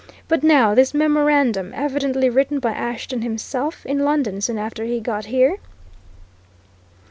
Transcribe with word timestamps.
"But 0.27 0.41
now, 0.41 0.73
this 0.73 0.95
memorandum, 0.95 1.73
evidently 1.75 2.27
written 2.27 2.57
by 2.57 2.71
Ashton 2.71 3.21
himself, 3.21 3.85
in 3.85 3.99
London, 3.99 4.41
soon 4.41 4.57
after 4.57 4.83
he 4.85 4.99
got 4.99 5.25
here?" 5.25 5.57